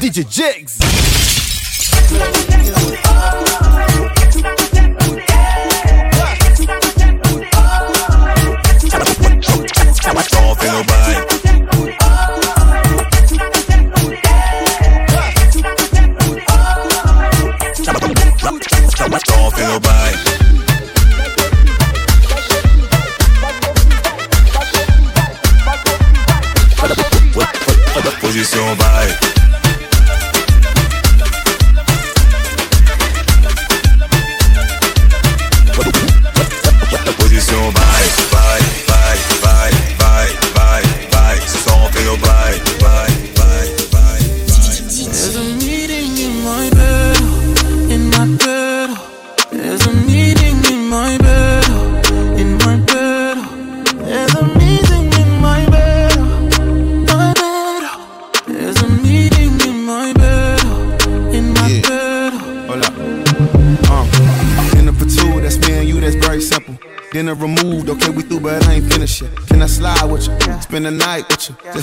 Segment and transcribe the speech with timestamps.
[0.00, 0.78] DJ Jigs.
[10.64, 11.53] In a bike.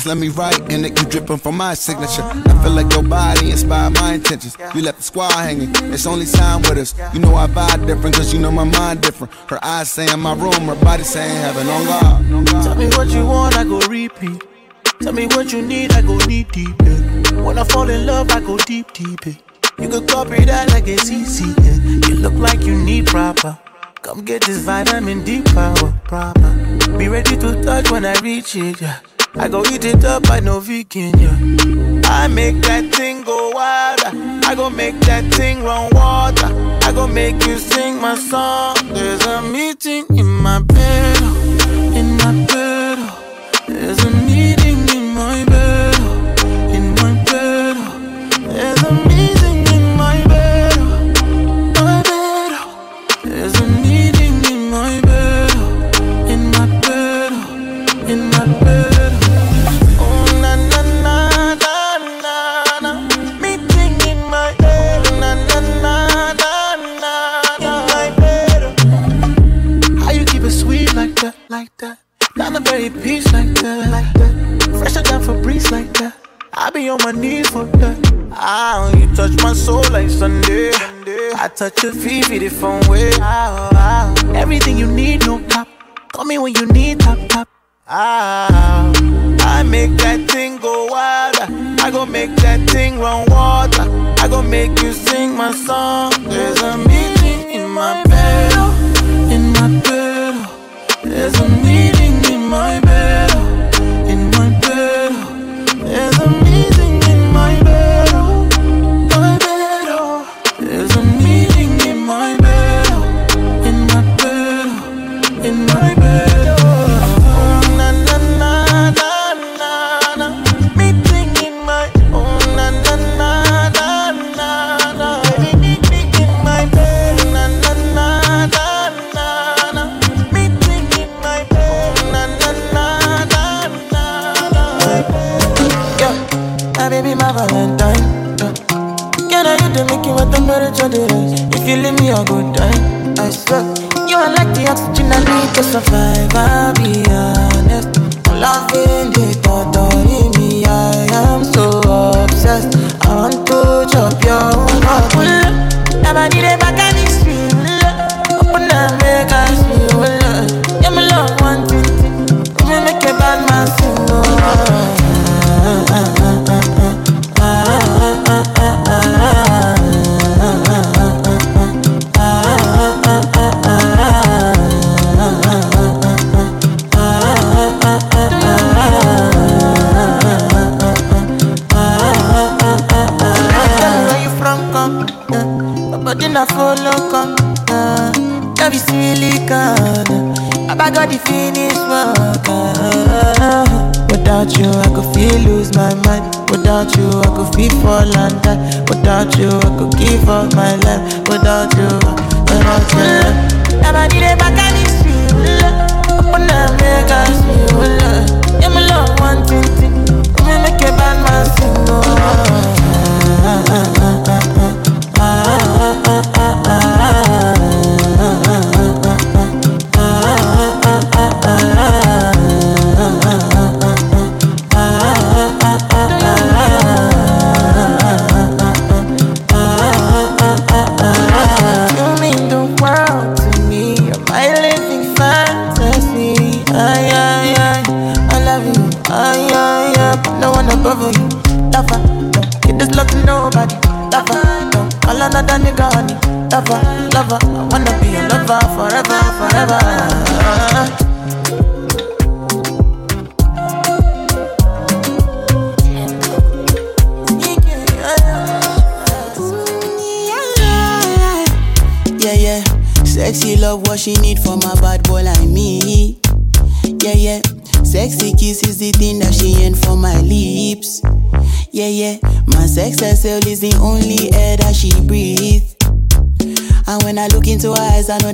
[0.05, 2.23] let me write, and it keep dripping from my signature.
[2.23, 4.58] I feel like your body inspired my intentions.
[4.73, 6.93] You left the squad hanging, it's only time with us.
[7.13, 9.33] You know I vibe different, cause you know my mind different.
[9.49, 12.33] Her eyes saying my room, her body saying heaven on God.
[12.33, 12.63] On God.
[12.63, 14.43] Tell me what you want, I go repeat.
[15.02, 16.75] Tell me what you need, I go deep, deep.
[16.83, 17.41] Yeah.
[17.41, 19.25] When I fall in love, I go deep, deep.
[19.25, 19.33] Yeah.
[19.80, 21.53] You could copy that like it's easy.
[21.63, 22.08] Yeah.
[22.08, 23.58] You look like you need proper.
[24.03, 26.97] Come get this vitamin D power, proper.
[26.97, 28.81] Be ready to touch when I reach it.
[28.81, 28.99] Yeah.
[29.35, 32.01] I go eat it up, I know vegan, yeah.
[32.05, 34.11] I make that thing go wilder.
[34.45, 36.47] I go make that thing run water.
[36.85, 38.75] I go make you sing my song.
[38.93, 40.05] There's a meeting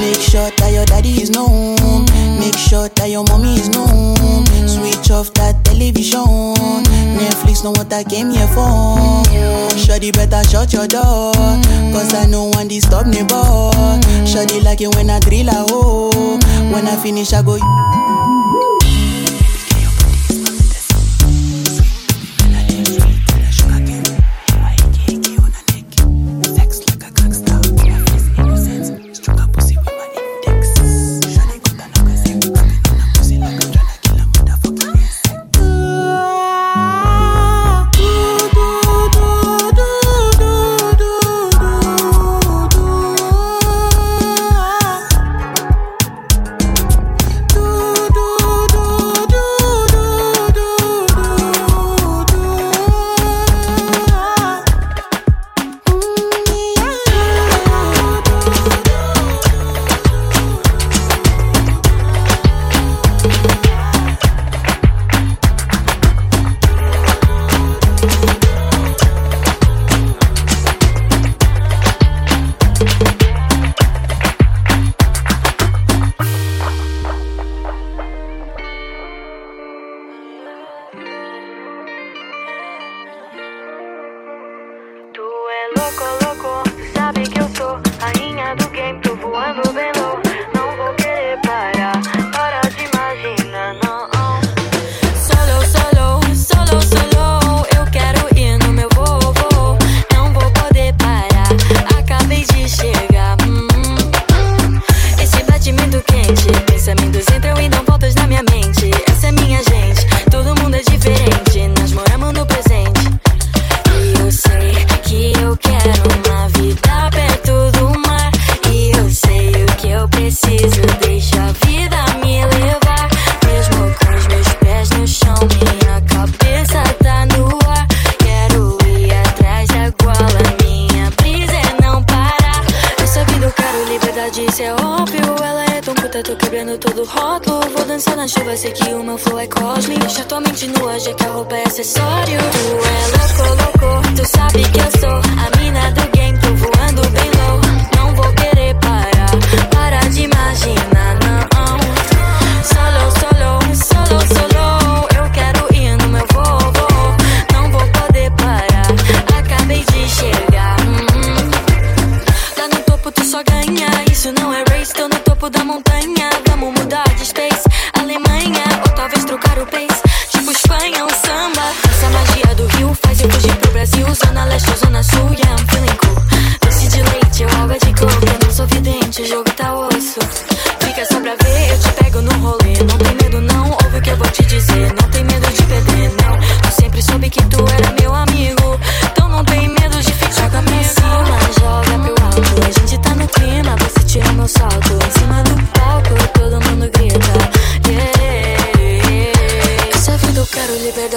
[0.00, 2.06] Make sure that your daddy is known.
[2.38, 4.46] Make sure that your mommy is known.
[4.66, 6.54] Switch off that television.
[7.16, 9.22] Netflix know what I came here for.
[9.76, 11.32] Shawty better shut your door.
[11.92, 13.72] Cause I know one disturb me ball.
[14.24, 16.38] Shawty like it when I drill a hole.
[16.72, 17.58] When I finish, I go.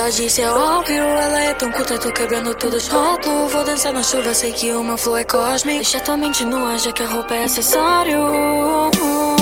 [0.05, 3.91] ela disse é óbvio Ela é tão curta, tô quebrando tudo os rótulos Vou dançar
[3.91, 5.77] na chuva, sei que o meu flow é cósmico.
[5.77, 9.35] Deixa tua mente nua, já que a roupa é acessório.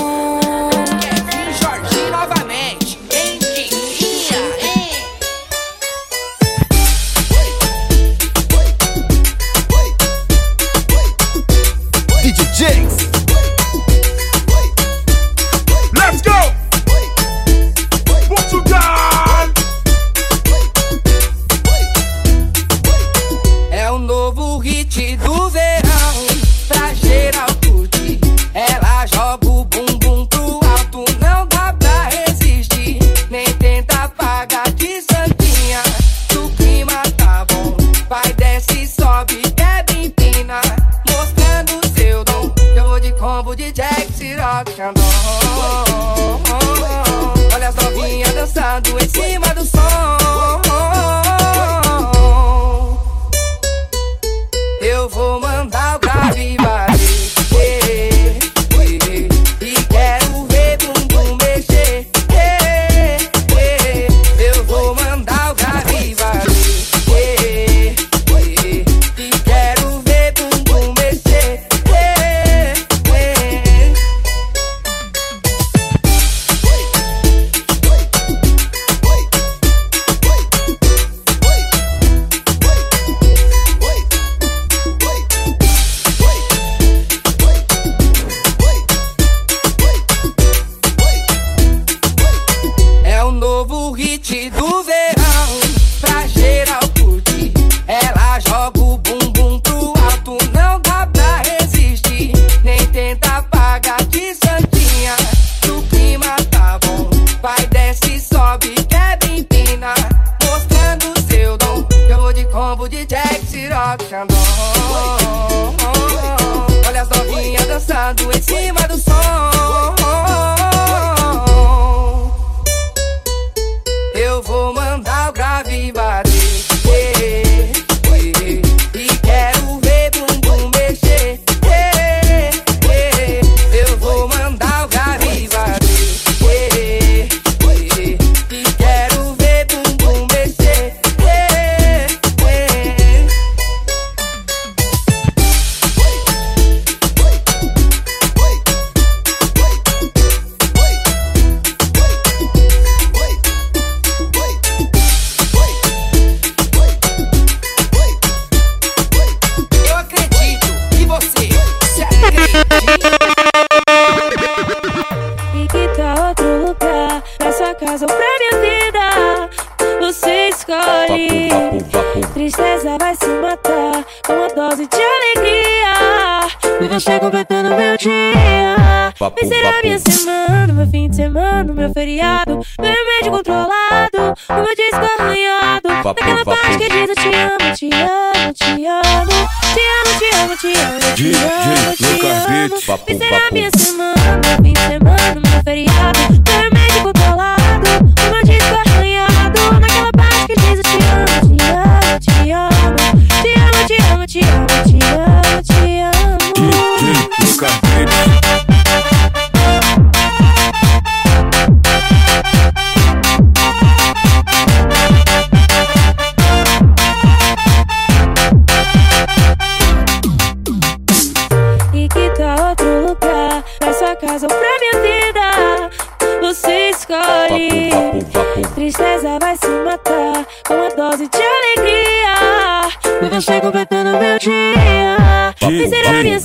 [231.14, 232.88] dose de alegria.
[233.22, 235.54] E você completando meu dia.
[235.62, 236.38] Miserável que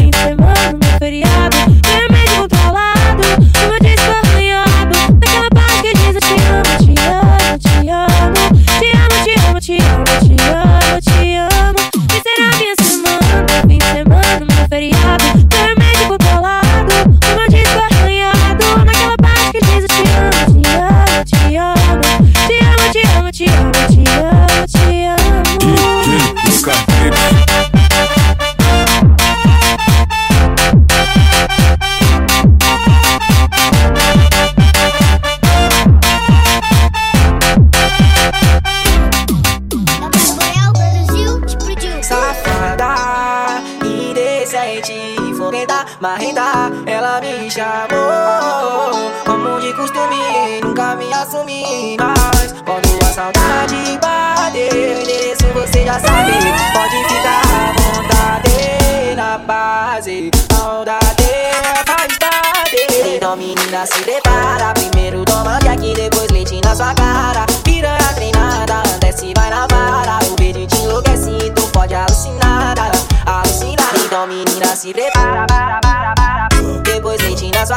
[0.00, 0.57] em semana.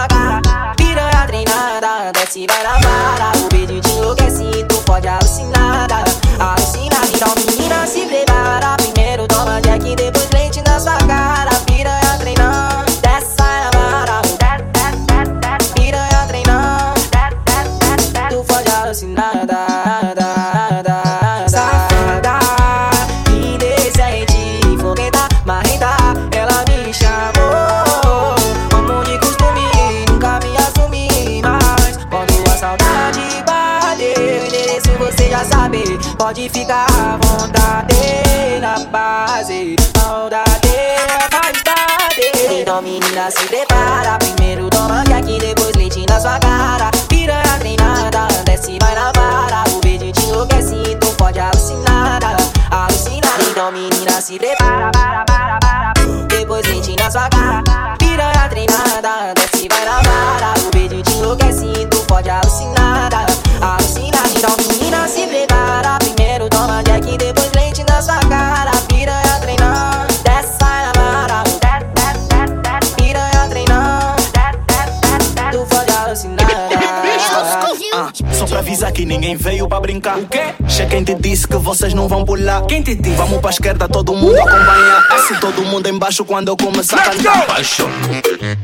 [0.07, 0.75] devagar.
[0.75, 2.80] Piranha treinada, desce vai lá.
[39.51, 40.95] Saudade
[41.29, 42.61] faz tarde.
[42.61, 44.17] Então, menina, se prepara.
[44.17, 46.89] Primeiro toma aqui, depois leite na sua cara.
[47.09, 49.63] Piranha treinada, desce, vai na vara.
[49.75, 52.21] O beijo te enlouquece, tu pode alucinar.
[52.71, 53.37] Alucinar.
[53.49, 54.89] Então, menina, se prepara.
[54.93, 55.93] Para, para, para.
[56.29, 57.97] Depois leite na sua cara.
[57.99, 60.53] Piranha treinada, desce, vai na vara.
[60.65, 63.09] O beijo te enlouquece, tu pode alucinar.
[63.59, 64.23] Alucinar.
[64.33, 65.97] Então, menina, se prepara.
[65.99, 68.70] Primeiro toma Jack, depois leite na sua cara.
[78.51, 80.17] Pra avisar que ninguém veio pra brincar.
[80.17, 80.53] O quê?
[80.67, 82.65] Che quem te disse que vocês não vão pular.
[82.67, 83.15] Quem te disse?
[83.15, 84.97] Vamos pra esquerda, todo mundo acompanha.
[85.09, 87.47] Assim todo mundo embaixo quando eu começar a cantar.
[87.47, 87.87] Baixo,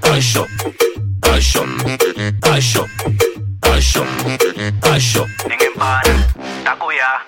[0.01, 0.45] baixo,
[1.19, 1.65] baixo,
[2.41, 2.85] baixo,
[3.61, 4.05] baixo,
[4.81, 5.25] baixo.
[5.49, 6.13] Ninguém para,
[6.63, 7.21] tá cuiá.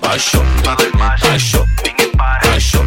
[0.00, 0.42] Baixo,
[0.98, 2.48] baixo, ninguém para.
[2.48, 2.78] Baixo,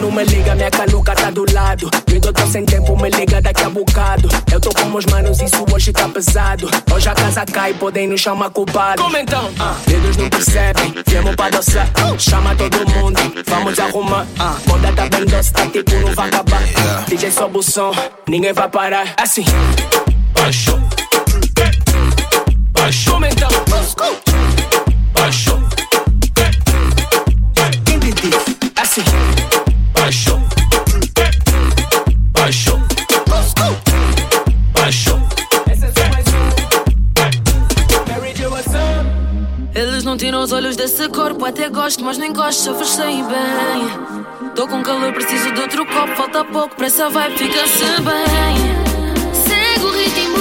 [0.00, 1.90] não me liga, minha canuca tá do lado.
[2.12, 4.28] Eu tô sem tempo, me liga daqui a bocado.
[4.52, 6.68] Eu tô com os manos, isso hoje tá pesado.
[6.92, 9.02] Hoje a casa cai, podem nos chamar culpado.
[9.02, 9.50] Como então?
[9.58, 11.88] Ah, dedos não percebem, viemos pra dançar.
[12.18, 14.26] Chama todo mundo, vamos arrumar.
[14.38, 16.62] Ah, moda tá bem doce, tá tipo, não vai acabar.
[17.08, 17.92] DJ sobe o som,
[18.28, 19.14] ninguém vai parar.
[19.16, 19.44] Assim.
[20.34, 20.78] Baixo,
[22.72, 23.48] baixo, Como então?
[23.68, 23.94] baixo,
[40.20, 44.50] não tiram os olhos desse corpo, até gosto, mas nem gosto, só sei bem.
[44.54, 49.32] Tô com calor, preciso de outro copo, falta pouco, pra essa vibe fica-se bem.
[49.32, 50.36] Segue o ritmo,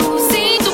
[0.00, 0.64] eu sinto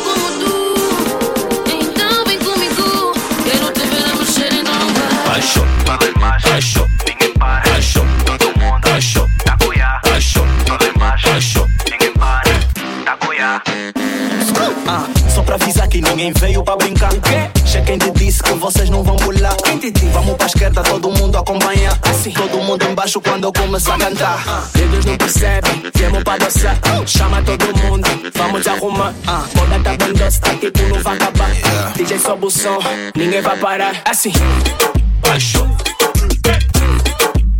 [23.51, 24.69] eu começar a cantar.
[24.75, 26.79] Dedos não percebem, viemos pra dançar.
[27.07, 29.15] Chama todo mundo, vamos arrumar.
[29.55, 31.51] Moda tá bem doce, tá tipo, não vai acabar.
[31.97, 32.79] DJ sobe o som,
[33.15, 34.03] ninguém vai parar.
[34.05, 34.33] Assim.
[35.21, 35.67] Baixo,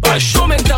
[0.01, 0.77] baixo, Como então?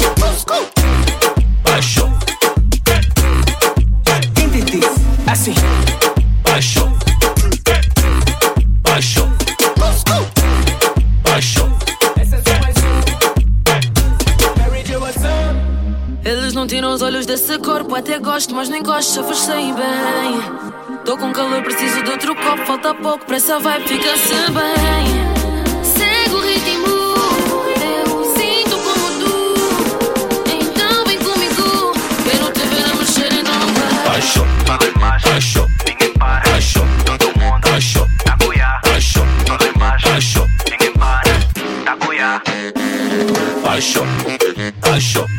[16.72, 20.40] Tira os olhos desse corpo, até gosto, mas nem gosto, já vos sei bem.
[21.04, 25.84] Tô com calor, preciso de outro copo, falta pouco, pra essa vibe fica-se bem.
[25.84, 27.02] Segue o ritmo.
[34.06, 36.42] Paixão, então paixão, ninguém para.
[37.04, 37.60] Todo mundo.
[37.60, 38.80] Paixão, tá cuia.
[38.82, 40.02] Paixão, não tem mais.
[40.02, 41.22] Paixão, ninguém para.
[41.84, 42.42] Tá cuia.
[43.62, 44.06] Paixão,
[44.80, 45.31] paixão.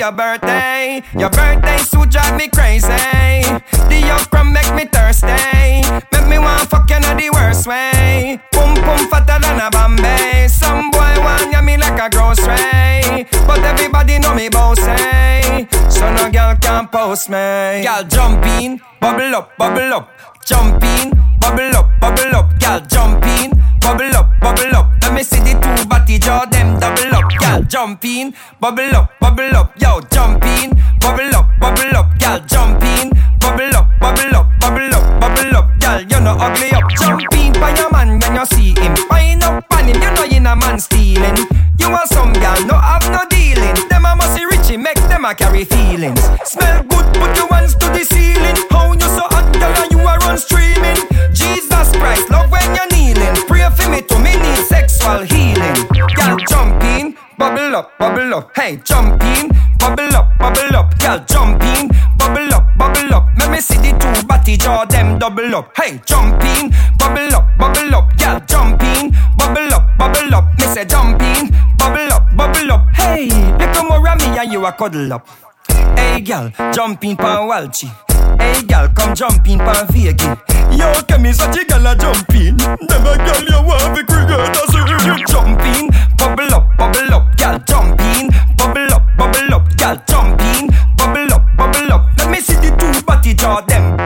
[0.00, 1.02] Your birthday.
[1.12, 2.88] Your birthday suit drive me crazy.
[2.88, 5.28] The okra make me thirsty.
[6.10, 8.40] Make me want fuck you in the worst way.
[8.50, 10.48] Pum pum fatter than a Bombay.
[10.48, 13.28] Some boy want ya me like a grocery.
[13.46, 15.68] But everybody know me bossy.
[15.90, 17.84] So no girl can post me.
[17.84, 20.08] Girl jump in, bubble up, bubble up.
[20.46, 22.58] Jump in, bubble up, bubble up.
[22.58, 24.86] Girl jump in, bubble up, bubble up.
[25.02, 27.30] Let me see the two body jaw them double up.
[27.40, 29.74] Girl jump in, bubble up, bubble up.
[29.80, 32.18] Yo jump in, bubble up, bubble up.
[32.18, 35.80] Girl jump in, bubble up, bubble up, bubble up, bubble up.
[35.80, 36.88] Girl you know ugly up.
[36.90, 38.94] Jump in by your man when you see him.
[39.10, 41.36] Wind up on him, you know you a man stealing.
[41.78, 43.74] You are some girl, no have no dealing.
[43.88, 46.20] Them a must richie, make them a carry feelings.
[46.44, 46.84] Smell
[55.10, 55.88] sexual healing.
[56.14, 58.50] Girl, jump in, bubble up, bubble up.
[58.54, 60.98] Hey, jump in, bubble up, bubble up.
[60.98, 63.26] Girl, jump in, bubble up, bubble up.
[63.38, 65.72] Let me see the two body jaw them double up.
[65.76, 68.16] Hey, jump in, bubble up, bubble up.
[68.18, 70.44] Girl, jump in, bubble up, bubble up.
[70.58, 72.86] Me say jump in, bubble up, bubble up.
[72.94, 75.26] Hey, you come around me and you a cuddle up.
[75.96, 77.88] Hey, girl, jump in pan Walchi.
[78.38, 80.26] Hey, girl, come jump in pan Vegi.
[80.78, 82.56] Yo, come me such a girl a jump in.
[82.56, 84.60] Never girl you want to create a
[85.04, 87.36] you jump in, bubble up, bubble up.
[87.36, 89.76] Girl, jump in, bubble up, bubble up.
[89.76, 92.06] Girl, jump in, bubble up, bubble up.
[92.18, 93.96] Let me see the two body jaw them.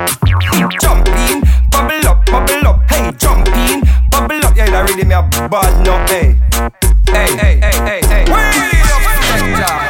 [0.81, 2.91] Jump in, bubble up, bubble up.
[2.91, 4.57] Hey, jump in, bubble up.
[4.57, 5.99] Yeah, that really me a bad no.
[6.07, 6.39] Hey,
[7.09, 8.25] hey, hey, hey, hey, hey.
[8.33, 9.84] Way up,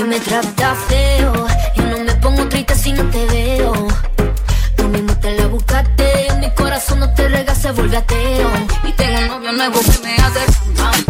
[0.00, 1.46] que me trata feo.
[1.76, 3.72] Yo no me pongo triste si no te veo.
[4.76, 8.50] Tú mismo te la buscaste, mi corazón no te rega, se vuelve ateo.
[8.88, 11.09] Y tengo un novio nuevo que me hace.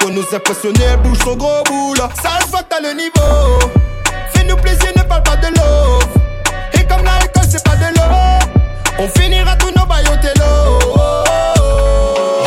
[0.00, 1.98] Pour nous impressionner, bouge ton gros boule.
[2.22, 3.58] Ça se voit que t'as le niveau.
[4.32, 5.98] Fais-nous plaisir, ne parle pas de l'eau.
[6.74, 8.46] Et comme l'alcool, c'est pas de l'eau.
[9.00, 10.78] On finira tous nos bails au télo.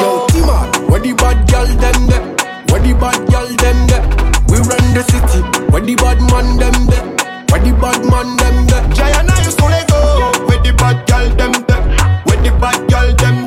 [0.02, 2.22] Yo, Timan, where the bad girl them there?
[2.70, 4.04] Where the bad girl them there?
[4.50, 5.42] We run the city.
[5.72, 7.04] Where the bad man them there?
[7.52, 8.84] Where the bad man them there?
[8.96, 10.32] Jayana, you stole go.
[10.48, 11.82] Where the bad girl them there?
[12.26, 13.41] Where the bad girl them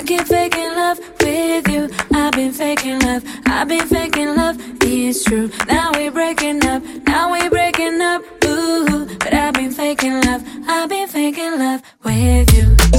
[0.00, 1.90] I keep faking love with you.
[2.14, 4.56] I've been faking love, I've been faking love.
[4.80, 5.50] It's true.
[5.68, 8.22] Now we're breaking up, now we're breaking up.
[8.46, 12.89] Ooh, but I've been faking love, I've been faking love with you.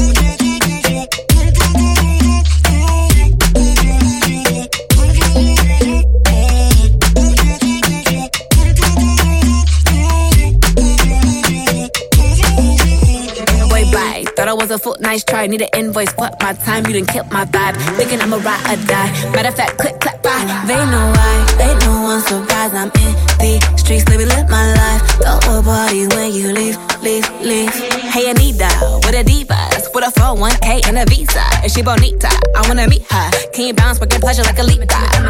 [14.71, 15.47] A foot, nice try.
[15.47, 17.75] Need an invoice, fuck my time, you done killed my vibe.
[17.97, 19.11] Thinking I'm a ride or die.
[19.31, 20.63] Matter of fact, click, clap, bye.
[20.65, 22.73] They know why, they know I'm surprised.
[22.73, 25.01] I'm in the streets, baby, live my life.
[25.19, 27.73] Throw a party when you leave, leave, leave.
[28.15, 28.71] Hey, Anitta,
[29.03, 31.43] with a divas, with a 401k and a visa.
[31.65, 32.31] Is she bonita?
[32.55, 33.29] I wanna meet her.
[33.51, 34.79] Can you bounce, working pleasure like a leap?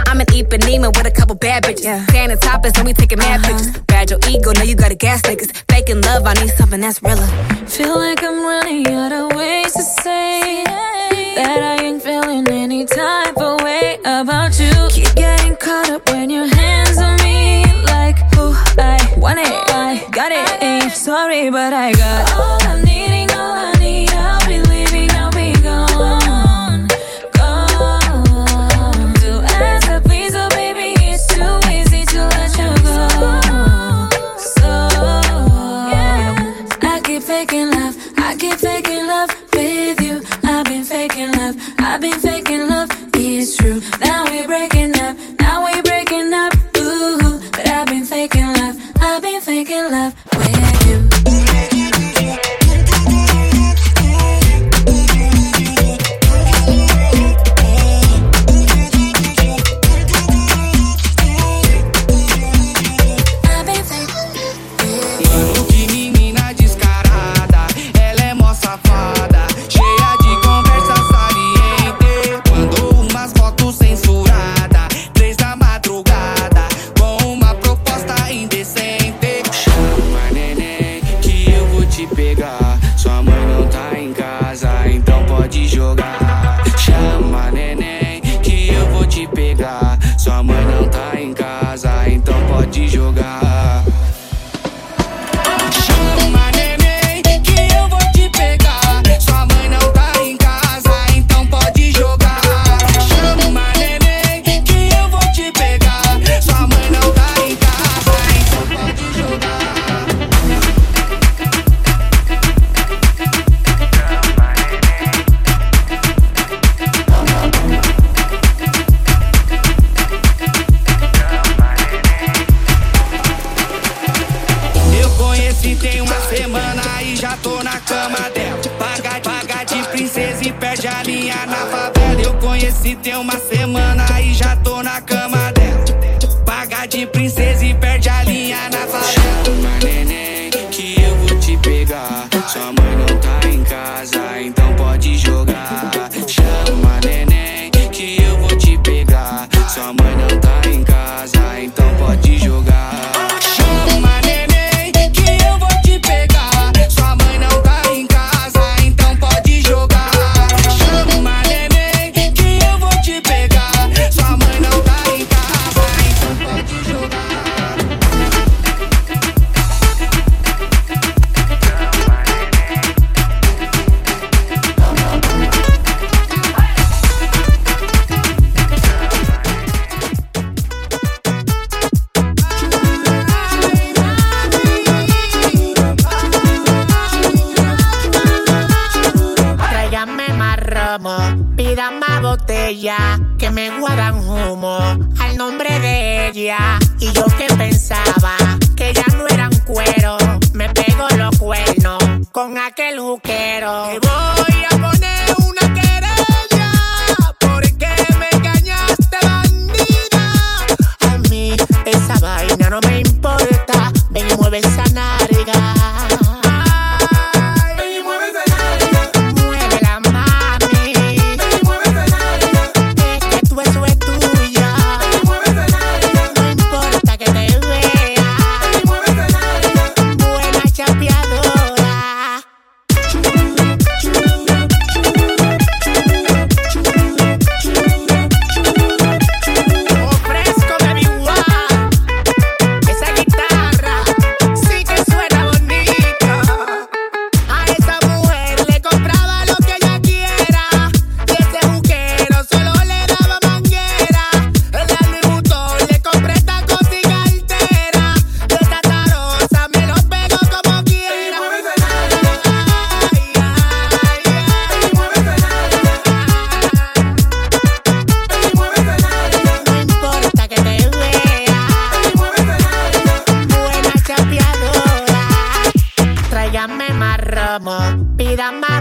[0.05, 1.83] I'm an Ipanema with a couple bad bitches.
[1.83, 2.05] Yeah.
[2.07, 3.69] Standing topless, and we taking mad pictures.
[3.69, 3.81] Uh-huh.
[3.87, 5.51] Bad your ego, now you got a gas niggas.
[5.67, 7.25] Faking love, I need something that's realer.
[7.65, 10.63] Feel like I'm running out of ways to say
[11.35, 14.71] that I ain't feeling any type of way about you.
[14.89, 20.07] Keep getting caught up when your hands on me, like oh I want it, I
[20.11, 20.63] got it.
[20.63, 23.10] Ain't sorry, but I got all I'm needing,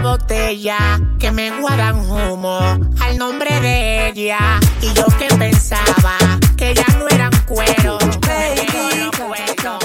[0.01, 2.59] botella que me guardan humo
[3.01, 4.59] al nombre de ella.
[4.81, 6.17] Y yo que pensaba
[6.57, 7.97] que ya no eran cuero.
[8.27, 9.11] Baby,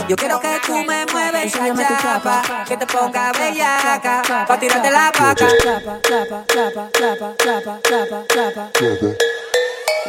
[0.09, 5.13] yo quiero que tú me mueves esa chapa, que te ponga bellaca, pa' tirarte la
[5.13, 5.49] paca.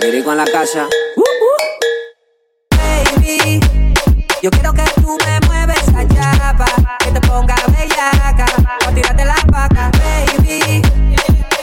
[0.02, 0.88] Lírico en la casa.
[2.72, 3.60] Baby,
[4.42, 6.66] yo quiero que tú me mueves esa chapa,
[7.00, 8.46] que te ponga bellaca,
[8.84, 9.92] pa' tirarte la paca.
[9.92, 10.82] Baby,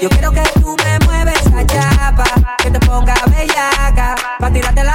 [0.01, 2.25] yo quiero que tú me mueves esa chapa,
[2.59, 4.95] que te ponga bellaca, pa' tirarte la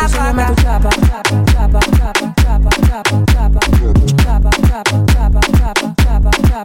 [6.17, 6.63] paca.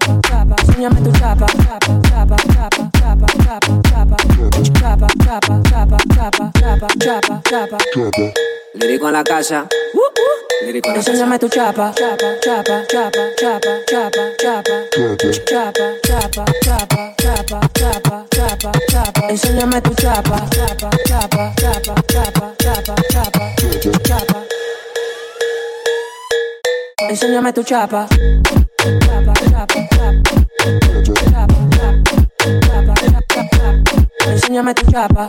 [0.63, 4.17] Enséñame tu chapa, chapa, chapa, chapa, chapa, chapa, chapa,
[4.81, 8.33] chapa, chapa, chapa, chapa, chapa, chapa, chapa.
[8.75, 9.67] Lírico en la casa.
[10.65, 11.01] Lírico en la.
[11.01, 18.73] Enséñame tu chapa, chapa, chapa, chapa, chapa, chapa, chapa, chapa, chapa, chapa, chapa, chapa, chapa,
[18.91, 19.29] chapa.
[19.29, 24.39] Enséñame tu chapa, chapa, chapa, chapa, chapa, chapa, chapa, chapa.
[27.09, 28.07] Enséñame tu chapa.
[34.27, 35.29] Enséñame tu chapa.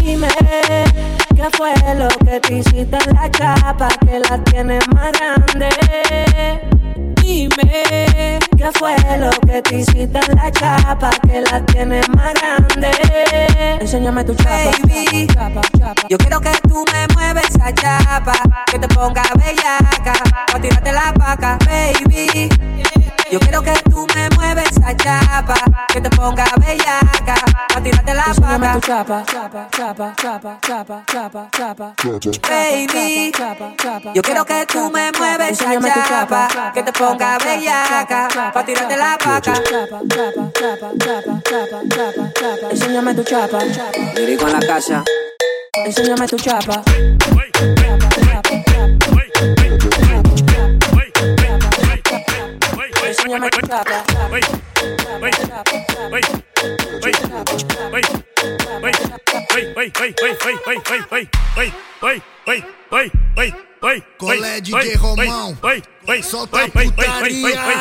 [0.00, 0.26] Dime
[1.36, 5.68] qué fue lo que te hiciste en la chapa que la tienes más grande.
[9.18, 12.90] Lo que te hiciste en la chapa que la tienes más grande.
[13.80, 15.26] Enséñame tu chapa, Baby,
[16.08, 18.32] yo quiero que tú me mueves esa chapa,
[18.66, 20.12] que te ponga bellaca,
[20.50, 22.48] pa' tirarte la paca, baby.
[23.30, 25.54] Yo quiero que tú me mueves esa chapa,
[25.92, 27.34] que te ponga bellaca,
[27.74, 28.72] pa' tirarte la Enséñame paca.
[28.72, 31.94] tu chapa, chapa, chapa, chapa, chapa, chapa, chapa.
[32.48, 33.32] Baby,
[34.14, 38.64] yo quiero que tú me mueves esa Enséñame tu chapa, que te ponga bellaca, pa'
[38.64, 39.52] tirarte la paca.
[39.52, 42.66] Chapa, chapa, chapa, chapa, chapa, chapa, chapa.
[42.70, 43.58] Enséñame tu chapa,
[44.16, 45.04] Lírico en la casa.
[45.84, 46.82] enséñame tu chapa.
[46.96, 47.38] Enséñame
[48.42, 49.38] tu chapa.
[53.08, 53.22] Deixa
[64.18, 65.56] Colé DJ Romão,
[66.22, 67.78] solta a putaria.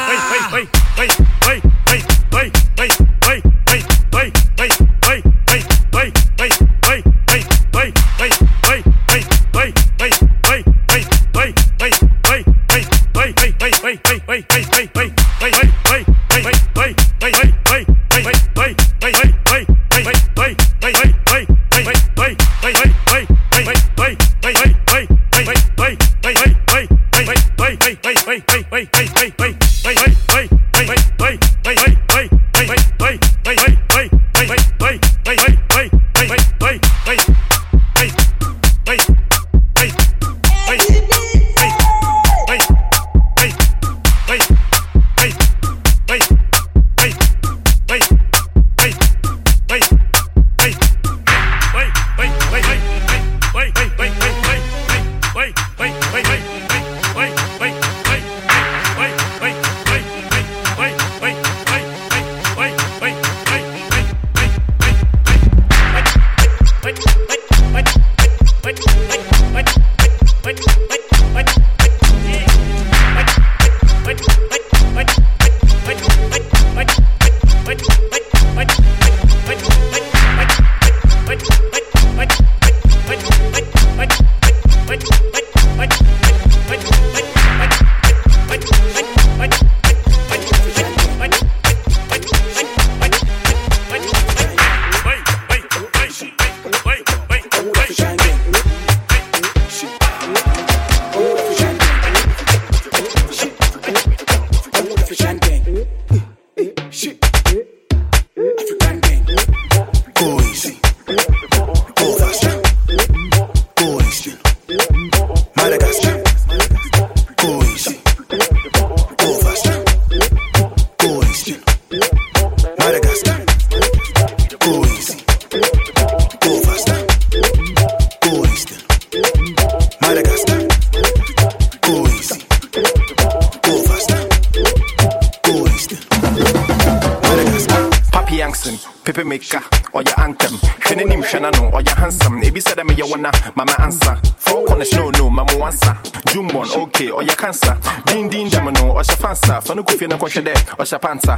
[150.78, 151.37] Na kwashe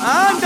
[0.00, 0.45] Anda,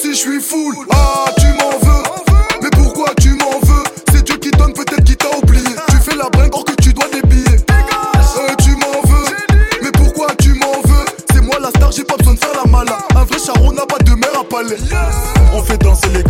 [0.00, 0.74] si je suis full.
[0.90, 2.02] Ah, tu m'en veux.
[2.62, 3.82] Mais pourquoi tu m'en veux?
[4.12, 5.66] C'est Dieu qui donne, peut-être qui t'a oublié.
[5.88, 7.64] Tu fais la brinque or que tu dois des billets.
[7.70, 9.24] Euh, tu m'en veux.
[9.82, 11.04] Mais pourquoi tu m'en veux?
[11.32, 12.98] C'est moi la star, j'ai pas besoin de faire la mala.
[13.16, 14.76] Un vrai charron n'a pas de mère à palais.
[15.52, 16.22] On fait danser les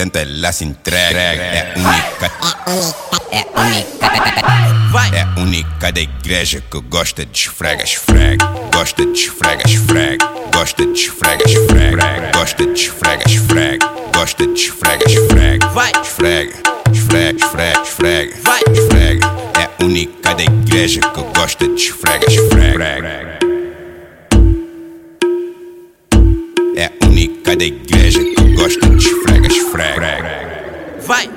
[0.00, 1.20] 100% ela se entrega.
[1.20, 2.32] É única.
[3.30, 4.10] É única.
[5.12, 8.46] É única da igreja que gosta de esfrega, esfrega.
[8.72, 10.26] Gosta de esfrega, esfrega.
[10.54, 12.30] Gosta de esfrega, esfrega.
[12.34, 13.86] Gosta de esfrega, esfrega.
[14.14, 15.66] Gosta de esfrega, esfrega.
[15.68, 16.54] Vai, esfrega.
[16.92, 18.36] Esfrega, esfrega, esfrega.
[18.42, 19.26] Vai, esfrega.
[19.60, 23.38] É única da igreja que gosta de esfrega, esfrega.
[26.76, 30.98] É única da igreja que gosta de esfrega, esfrega.
[31.06, 31.30] Vai!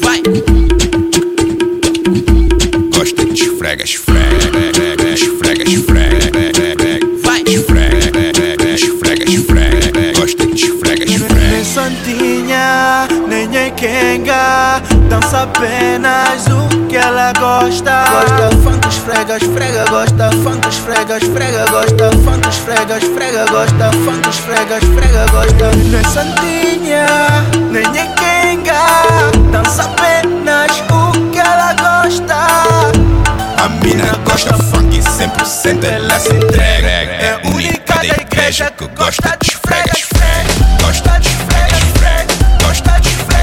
[0.00, 0.22] Vai!
[2.90, 3.84] Gosta de esfrega,
[15.44, 22.48] apenas o que ela gosta Gosta funk, esfrega, esfrega Gosta funk, esfrega, esfrega Gosta funk,
[22.48, 27.06] esfrega, esfrega Gosta funk, esfrega, esfrega Gosta Nem santinha,
[27.70, 28.14] nem é
[29.50, 32.34] Dança apenas o que ela gosta
[33.62, 34.84] A mina gosta funk
[35.14, 36.88] 100% ela se entrega.
[36.88, 40.82] É única da igreja que gosta de esfrega, esfrega.
[40.82, 42.66] Gosta de esfrega, esfrega.
[42.66, 43.33] Gosta de esfrega,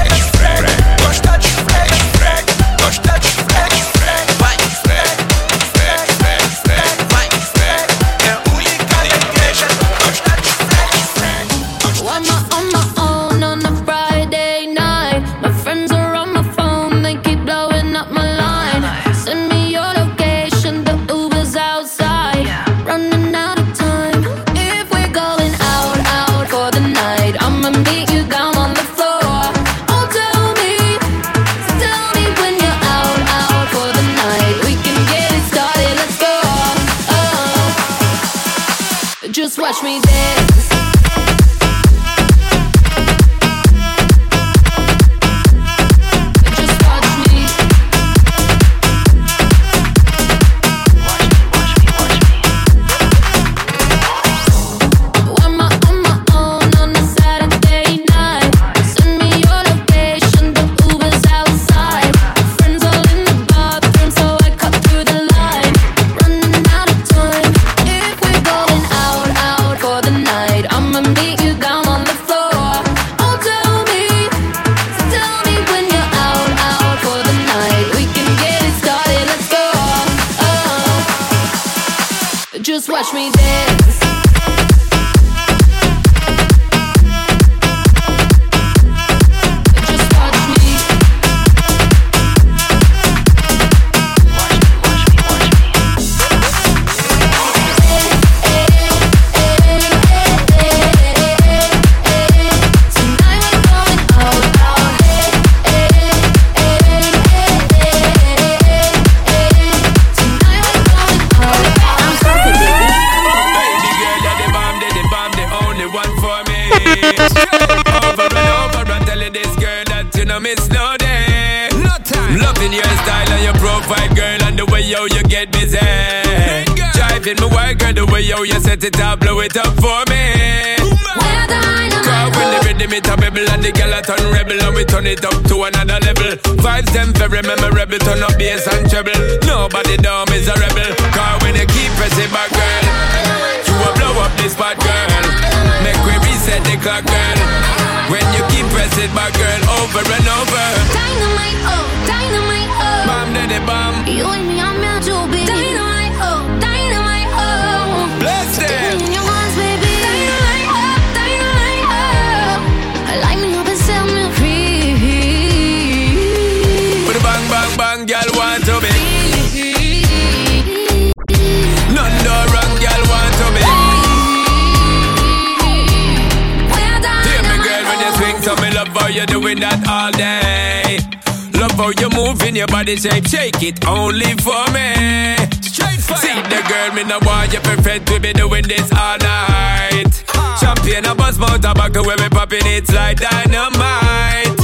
[189.02, 190.12] all night.
[190.60, 194.54] Champagne, a buzz, mouth, tobacco, when we popping it's like dynamite.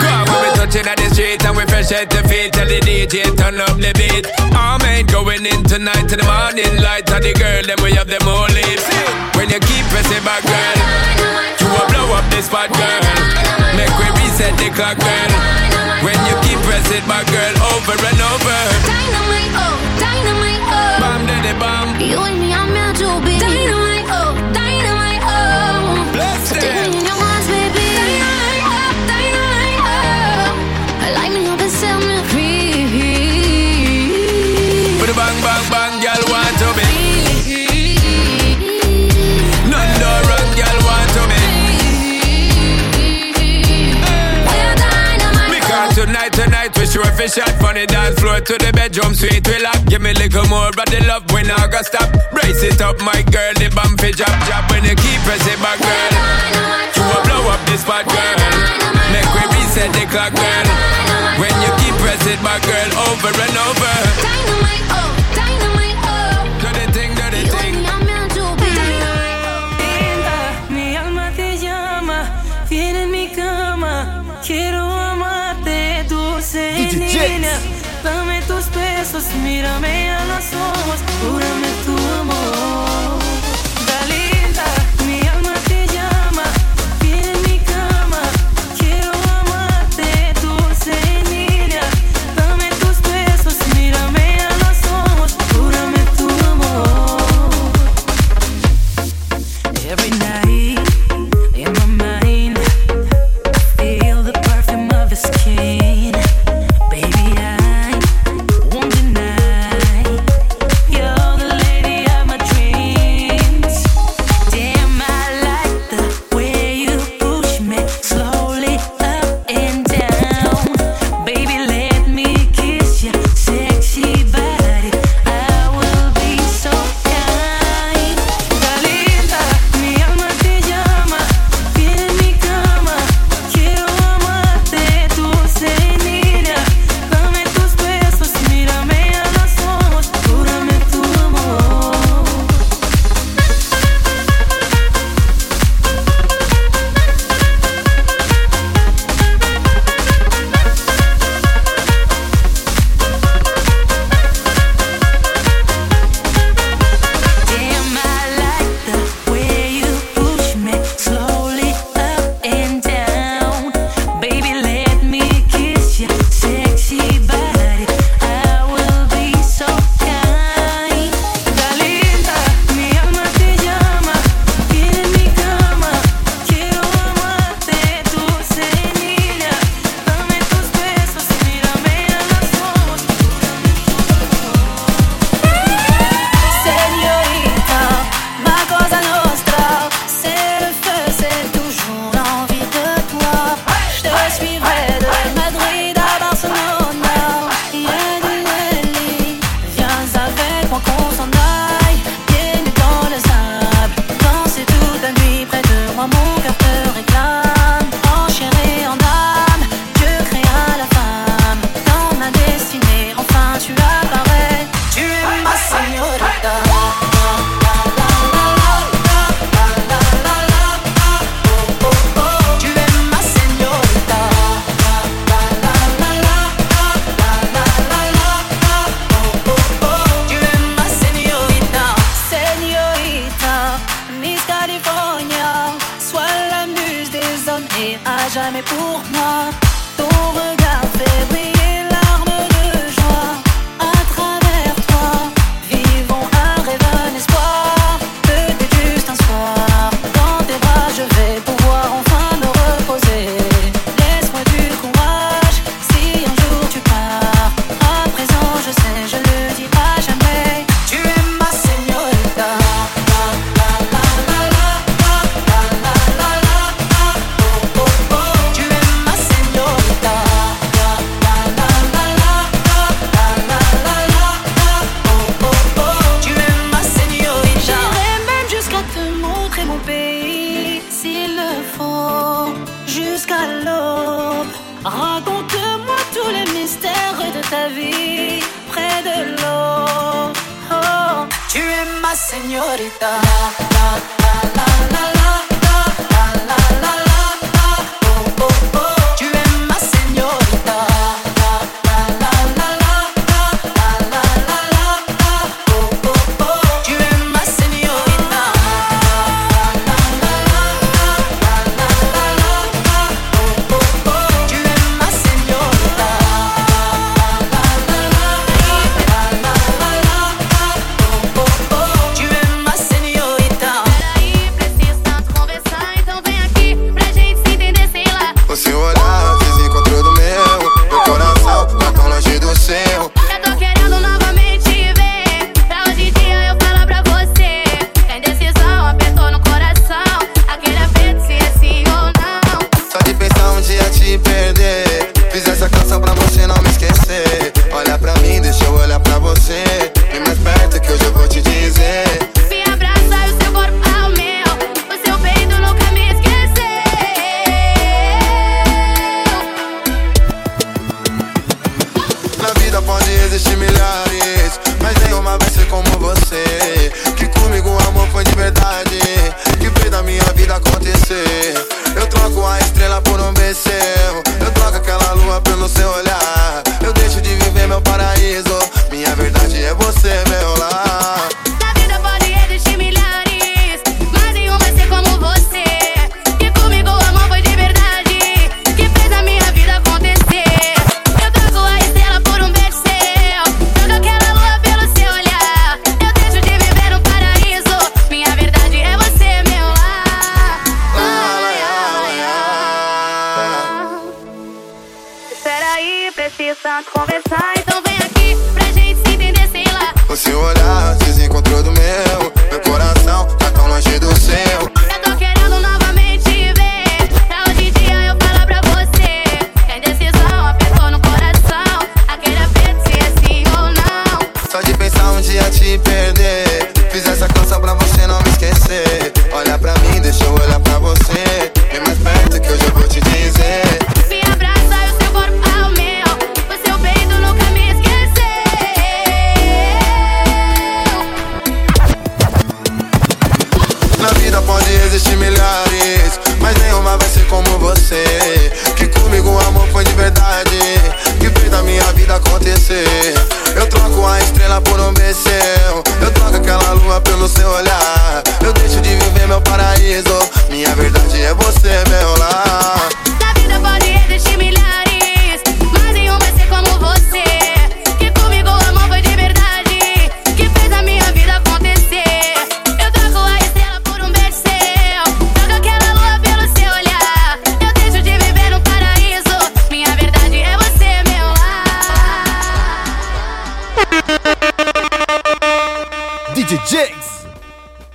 [0.00, 2.80] Come when we touching at the street and we fresh at the feet, tell the
[2.80, 4.24] DJ turn up the beat.
[4.56, 8.08] All mate going in tonight to the morning light, and the girl them we have
[8.08, 8.80] them all lit.
[9.36, 10.76] When you keep pressing back, girl,
[11.60, 13.02] you will blow up this spot, girl.
[13.76, 15.30] Make we reset the clock, girl.
[16.00, 18.60] When you keep pressing back, girl, over and over.
[18.88, 20.57] Dynamite, oh, dynamite,
[21.28, 21.88] daddy bomb.
[22.00, 23.34] You and me I'm meant to be.
[23.38, 26.12] Dynamite, oh, dynamite, oh.
[26.14, 27.07] Blessed.
[46.98, 49.78] Sure if it's shot from the dance floor to the bedroom sweet we lock.
[49.86, 52.10] Give me a little more but the love when I got stop.
[52.34, 55.78] Brace it up my girl, the bump fi drop drop when you keep pressing back
[55.78, 56.10] girl.
[56.98, 58.38] You will blow up this spot girl.
[59.14, 60.66] Make we reset the clock girl.
[61.38, 63.94] When you keep pressing back girl over and over.
[64.18, 65.07] Dynamite, oh.
[79.18, 81.67] juntos, mírame a los ojos, júrame